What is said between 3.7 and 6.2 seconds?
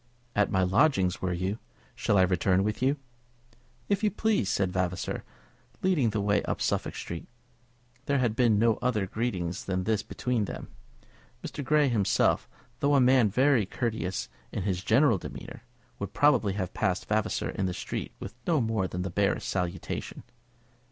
"If you please," said Vavasor, leading the